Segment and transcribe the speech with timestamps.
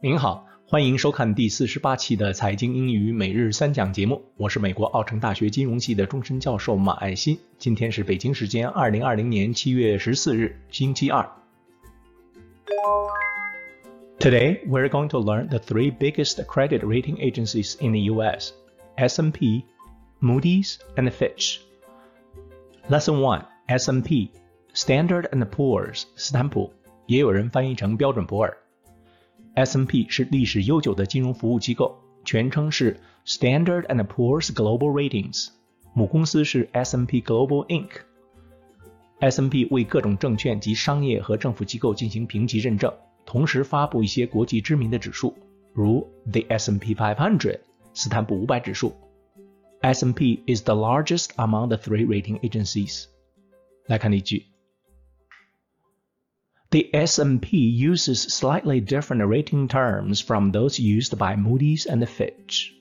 [0.00, 4.22] 您好，欢迎收看第四十八期的财经英语每日三讲节目。
[4.36, 7.38] 我是美国奥城大学金融系的终身教授马爱新。
[7.58, 11.28] 今天是北京时间二零二零年七月十四日，星期二。
[14.18, 18.52] Today we're going to learn the three biggest credit rating agencies in the U.S.
[18.96, 19.64] S&P,
[20.20, 21.58] Moody's, and Fitch.
[22.88, 24.30] Lesson one: S&P,
[24.74, 26.72] Standard and Poor's, 斯坦普，
[27.06, 28.56] 也有人翻译成标准普尔。
[29.55, 35.49] S&P 是历史悠久的金融服务机构，全称是 Standard and Poor's Global Ratings，
[35.93, 37.89] 母公司是 S&P Global Inc。
[39.19, 42.93] S&P 为各种证券及商业和政府机构进行评级认证，
[43.25, 45.35] 同时发布一些国际知名的指数，
[45.73, 47.59] 如 The S&P 500
[47.93, 48.93] 斯坦普五百指数。
[49.81, 53.05] S&P is the largest among the three rating agencies。
[53.87, 54.50] 来看例句。
[56.72, 62.72] The S&P uses slightly different rating terms from those used by Moody's and Fitch.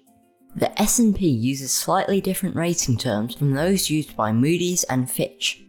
[0.58, 5.60] The S&P uses slightly different rating terms from those used by Moody's and Fitch.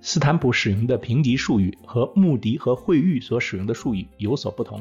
[0.00, 4.80] 斯坦普使用的评级术语和穆迪和惠誉所使用的术语有所不同。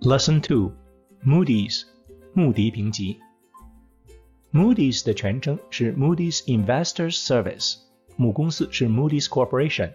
[0.00, 0.72] Lesson Two:
[1.22, 1.82] Moody's
[2.32, 3.18] 穆迪评级。
[4.50, 7.76] Moody's 的全称是 Moody's Investors Service，
[8.16, 9.92] 母公司是 Moody's Corporation。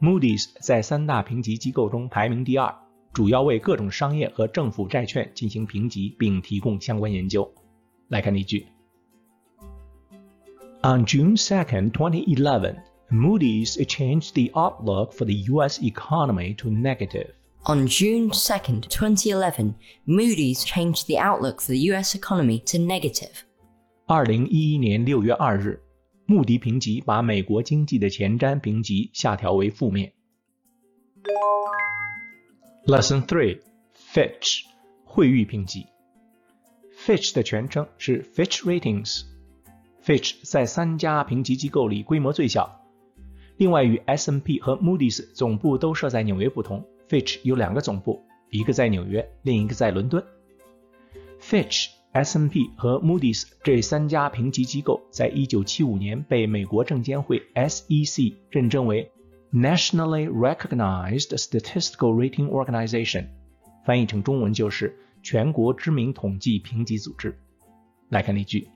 [0.00, 2.74] Moody's 在三大评级机构中排名第二，
[3.12, 7.52] 主要为各种商业和政府债券进行评级，并提供相关研究。
[8.08, 8.66] 来看例句：
[10.82, 12.76] On June 2nd, 2011,
[13.10, 15.78] Moody's changed the outlook for the U.S.
[15.82, 17.34] economy to negative.
[17.64, 19.74] On June 2nd, 2011,
[20.06, 23.44] Moody's changed the outlook for the US economy to negative.
[24.06, 25.78] 二零一一年六月二日，
[26.27, 30.11] 穆迪评级把美国经济的前瞻评级下调为负面。
[32.87, 33.61] Lesson Three:
[33.95, 34.61] Fitch
[35.03, 35.85] 惠誉评级。
[36.97, 39.23] Fitch 的全称是 Fitch Ratings。
[40.03, 42.81] Fitch 在三家评级机构里规模最小，
[43.57, 50.23] 另外与 S&P 和 Moody's 总部都设在纽约不同，Fitch 有两个总部，一个在纽约，另一个在伦敦。
[51.39, 59.12] Fitch S&P 和 Moody's 这三家评级机构，在1975年被美国证监会 SEC 认证为
[59.52, 63.26] Nationally Recognized Statistical Rating Organization，
[63.84, 67.38] 翻译成中文就是全国知名统计评级组织。
[68.08, 68.68] 来看例句：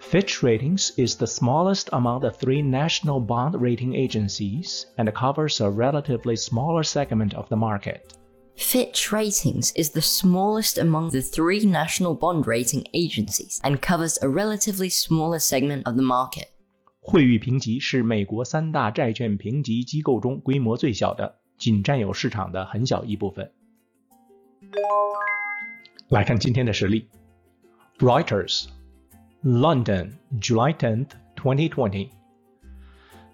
[0.00, 5.68] Fitch Ratings is the smallest among the three national bond rating agencies and covers a
[5.68, 8.00] relatively smaller segment of the market.
[8.56, 14.28] Fitch Ratings is the smallest among the three national bond rating agencies and covers a
[14.28, 16.48] relatively smaller segment of the market.
[17.00, 23.50] 惠誉评级是美国三大债券评级机构中规模最小的，仅占有市场的很小一部分。
[26.08, 27.08] 来看今天的实例：
[27.98, 28.66] Reuters,
[29.42, 32.10] London, July 10th, 2020.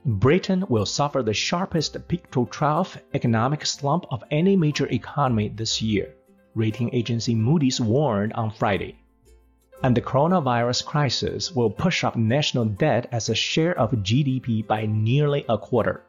[0.04, 5.80] Britain will suffer the sharpest peak to trough economic slump of any major economy this
[5.80, 6.16] year,
[6.56, 8.98] rating agency Moody's warned on Friday.
[9.84, 14.88] And the coronavirus crisis will push up national debt as a share of GDP by
[14.88, 16.04] nearly a quarter.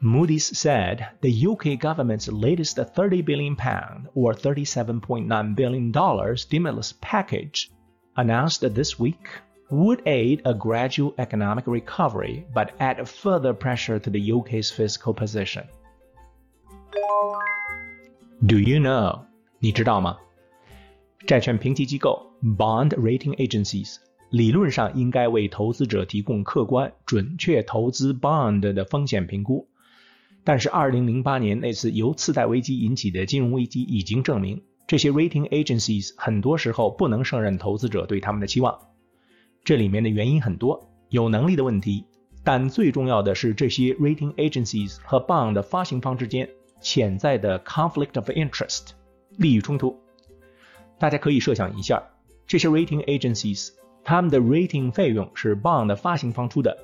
[0.00, 3.56] Moody's said the UK government's latest £30 billion
[4.14, 7.72] or $37.9 billion stimulus package,
[8.16, 9.28] announced this week,
[9.73, 15.65] would aid a gradual economic recovery but add further pressure to the UK's fiscal position.
[18.45, 19.21] Do you know?
[19.59, 20.17] 你知道吗？
[21.27, 23.97] 债券评级机构 （bond rating agencies）
[24.29, 29.67] 理论上应该为投资者提供客观、准确投资 bond 的风险评估，
[30.43, 38.79] 但是2008年那次由次贷危机引起的金融危机已经证明，这些 rating agencies 很多时候不能胜任投资者对他们的期望。
[39.64, 42.04] 这里面的原因很多，有能力的问题，
[42.44, 46.46] 但最重要的是这些 rating agencies 和 bond 发行方之间
[46.82, 48.90] 潜在的 conflict of interest
[49.38, 49.98] 利益冲突。
[50.98, 52.02] 大家可以设想一下，
[52.46, 53.70] 这些 rating agencies
[54.04, 56.76] 他们的 rating 费用是 bond 发行方出的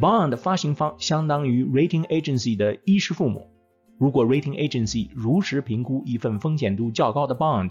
[0.00, 3.48] ，bond 发行方相当于 rating agency 的衣食父母。
[3.96, 7.70] 如果 rating agency 如实评估一份风险度较高的 bond，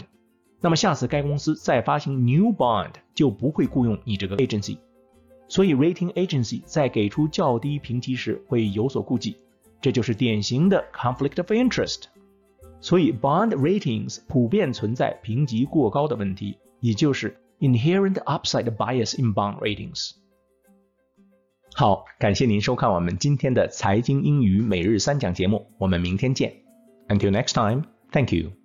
[0.61, 4.77] 那么下次该公司再发行 new bond 就不会雇佣你这个 agency，
[5.47, 9.35] 所以 rating agency 在给出较低评级时会有所顾忌，
[9.81, 12.03] 这就是典型的 conflict of interest。
[12.79, 20.11] 所以 bond ratings 普遍存在评级过高的问题，也就是 inherent upside bias in bond ratings。
[21.75, 26.53] 好，感谢您收看我们今天的财经英语每日三讲节目，我们明天见。
[27.07, 28.56] Until next time, thank you.